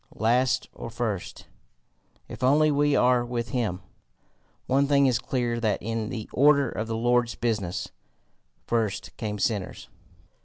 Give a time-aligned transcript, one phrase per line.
[0.15, 1.45] Last or first
[2.27, 3.83] if only we are with him!
[4.65, 7.89] One thing is clear that in the order of the Lord's business,
[8.65, 9.89] first came sinners.